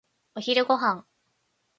[0.33, 1.05] お昼ご飯。